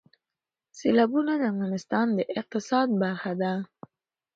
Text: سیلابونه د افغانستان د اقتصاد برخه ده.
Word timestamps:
سیلابونه 0.77 1.33
د 1.37 1.43
افغانستان 1.53 2.07
د 2.17 2.19
اقتصاد 2.39 2.87
برخه 3.01 3.31
ده. 3.41 3.53